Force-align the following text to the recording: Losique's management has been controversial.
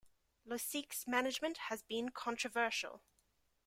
Losique's 0.47 1.05
management 1.05 1.57
has 1.69 1.83
been 1.83 2.09
controversial. 2.09 3.03